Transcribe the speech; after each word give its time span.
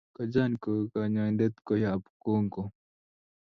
Kojan 0.15 0.51
ko 0.63 0.69
kanyaindet 0.91 1.53
koyab 1.67 2.01
Congo 2.23 2.61